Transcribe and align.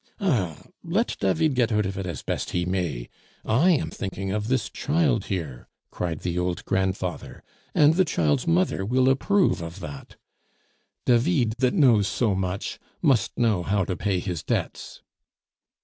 "Eh! 0.19 0.55
let 0.83 1.15
David 1.19 1.53
get 1.53 1.71
out 1.71 1.85
of 1.85 1.95
it 1.95 2.07
as 2.07 2.23
best 2.23 2.49
he 2.49 2.65
may. 2.65 3.07
I 3.45 3.69
am 3.69 3.91
thinking 3.91 4.31
of 4.31 4.47
this 4.47 4.67
child 4.67 5.25
here," 5.25 5.67
cried 5.91 6.21
the 6.21 6.39
old 6.39 6.65
grandfather, 6.65 7.43
"and 7.75 7.93
the 7.93 8.03
child's 8.03 8.47
mother 8.47 8.83
will 8.83 9.07
approve 9.09 9.61
of 9.61 9.79
that. 9.81 10.15
David 11.05 11.53
that 11.59 11.75
knows 11.75 12.07
so 12.07 12.33
much 12.33 12.79
must 13.03 13.37
know 13.37 13.61
how 13.61 13.85
to 13.85 13.95
pay 13.95 14.17
his 14.17 14.41
debts." 14.41 15.03